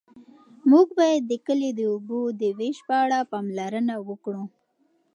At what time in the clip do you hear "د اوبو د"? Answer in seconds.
1.75-2.43